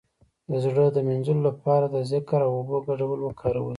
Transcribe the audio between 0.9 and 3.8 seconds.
د مینځلو لپاره د ذکر او اوبو ګډول وکاروئ